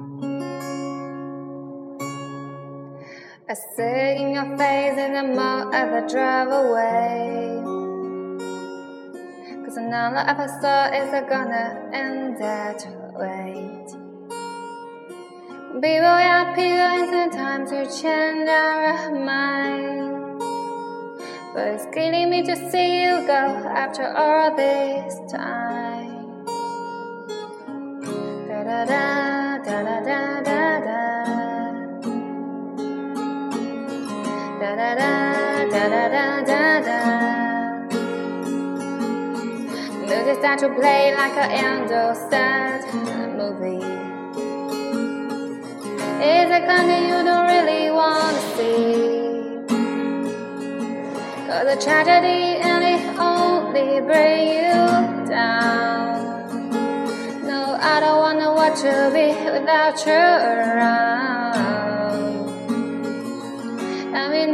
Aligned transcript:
I 0.00 0.04
see 3.54 4.22
in 4.22 4.34
your 4.34 4.56
face 4.56 4.96
in 4.96 5.12
the 5.14 5.24
mall 5.34 5.74
as 5.74 5.90
I 5.92 6.06
drive 6.06 6.52
away. 6.52 7.60
Cause 9.64 9.76
another 9.76 10.18
episode 10.18 10.94
is 10.94 11.10
gonna 11.28 11.90
end 11.92 12.40
that 12.40 12.86
way. 13.18 13.84
People 15.82 16.18
people, 16.54 16.92
it's 17.02 17.34
time 17.34 17.66
to 17.66 17.84
change 18.00 18.48
our 18.48 19.10
mind. 19.10 20.40
But 21.54 21.66
it's 21.74 21.86
killing 21.92 22.30
me 22.30 22.44
to 22.44 22.54
see 22.70 23.02
you 23.02 23.26
go 23.26 23.66
after 23.66 24.06
all 24.16 24.54
this 24.54 25.18
time. 25.32 26.17
Da 34.68 34.76
da 34.76 34.94
da 34.94 35.88
da 35.88 36.08
da 36.08 36.42
da 36.44 36.80
da. 36.86 36.98
Music 40.00 40.36
start 40.40 40.58
to 40.58 40.68
play 40.74 41.14
like 41.16 41.36
an 41.38 41.50
angel 41.50 42.14
sad 42.28 42.84
movie. 43.34 43.80
It's 46.20 46.52
a 46.52 46.60
that 46.68 47.02
you 47.08 47.18
don't 47.24 47.46
really 47.48 47.90
want 47.90 48.36
to 48.36 48.42
see. 48.56 48.76
Cause 51.46 51.64
the 51.64 51.76
tragedy 51.82 52.60
and 52.60 52.84
it 52.92 53.02
only 53.18 54.02
bring 54.02 54.48
you 54.48 55.28
down. 55.30 56.14
No, 57.42 57.74
I 57.80 58.00
don't 58.00 58.18
wanna 58.18 58.52
watch 58.52 58.84
you 58.84 58.98
be 59.16 59.32
without 59.50 59.96
you 60.04 60.12
around. 60.12 61.37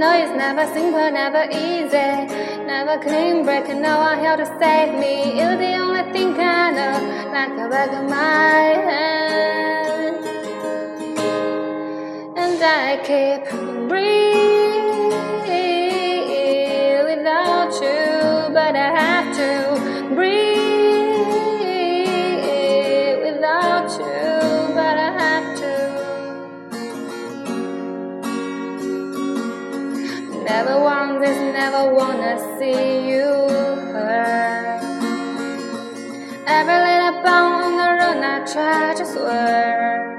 Know 0.05 0.23
it's 0.23 0.37
never 0.37 0.67
simple, 0.75 1.11
never 1.11 1.45
easy, 1.51 2.11
never 2.73 2.97
clean 3.07 3.45
break. 3.45 3.67
No 3.69 3.93
one 4.07 4.19
here 4.19 4.37
to 4.37 4.47
save 4.61 4.93
me. 5.03 5.15
You're 5.39 5.57
the 5.57 5.73
only 5.85 6.05
thing 6.13 6.31
I 6.39 6.71
know, 6.77 6.97
like 7.35 7.55
a 7.65 7.67
back 7.73 7.93
of 8.01 8.05
my 8.11 8.63
hand. 8.89 10.17
And 12.43 12.59
I 12.63 12.89
keep 13.09 13.43
breathing 13.89 15.25
without 17.11 17.73
you, 17.85 18.03
but 18.59 18.75
I 18.87 18.89
have 19.01 19.29
to 19.41 19.51
breathe 20.15 20.44
Never 30.45 30.79
want 30.79 31.21
this, 31.21 31.39
never 31.55 31.95
wanna 31.95 32.39
see 32.59 33.09
you 33.09 33.25
hurt. 33.93 34.83
Every 36.47 36.79
little 36.87 37.23
bump 37.23 37.65
on 37.65 37.73
the 37.81 37.89
road, 37.99 38.23
I 38.23 38.45
try 38.53 38.95
to 38.95 39.05
swerve. 39.07 40.19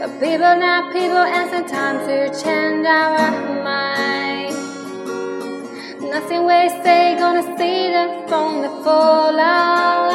But 0.00 0.10
people 0.20 0.56
not 0.56 0.92
people, 0.92 1.18
and 1.18 1.50
sometimes 1.50 2.06
to 2.06 2.28
change 2.42 2.86
our 2.86 3.30
mind. 3.62 4.56
Nothing 6.00 6.46
we 6.46 6.68
say 6.82 7.16
gonna 7.18 7.42
see 7.58 7.90
them 7.90 8.26
from 8.26 8.62
the 8.62 8.70
fallout. 8.84 10.12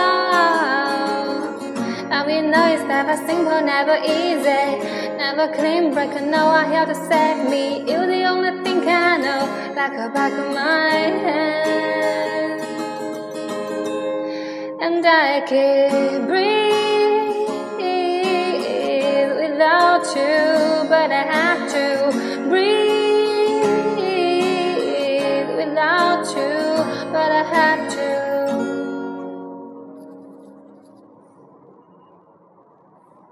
And 2.12 2.26
we 2.26 2.42
know 2.42 2.66
it's 2.74 2.84
never 2.84 3.16
simple, 3.28 3.62
never 3.62 3.98
easy, 4.04 5.09
never 5.40 5.54
clean 5.54 5.94
break. 5.94 6.12
No 6.22 6.48
one 6.48 6.70
here 6.72 6.86
to 6.86 6.96
save 6.96 7.50
me. 7.50 7.90
You're 7.90 8.08
the 8.08 8.24
only 8.24 8.52
thing 8.64 8.88
I 8.88 9.18
know, 9.18 9.74
like 9.76 9.94
the 9.94 10.10
back 10.14 10.34
of 10.34 10.54
my 10.54 10.90
hand. 11.26 12.62
And 14.82 15.06
I 15.06 15.42
can't 15.48 16.28
breathe 16.28 16.60
without 19.42 20.06
you, 20.16 20.90
but 20.90 21.12
I 21.12 21.24
have 21.32 21.72
to 21.74 21.86
breathe 22.50 22.99